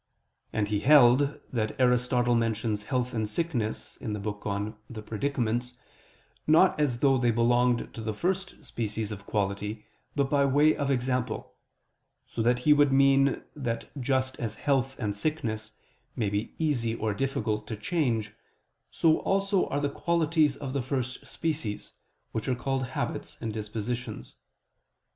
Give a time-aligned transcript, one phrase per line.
[0.51, 5.75] And he held that Aristotle mentions health and sickness in the Book on the Predicaments
[6.47, 9.85] not as though they belonged to the first species of quality,
[10.15, 11.53] but by way of example:
[12.25, 15.73] so that he would mean that just as health and sickness
[16.15, 18.33] may be easy or difficult to change,
[18.89, 21.93] so also are all the qualities of the first species,
[22.31, 24.37] which are called habits and dispositions.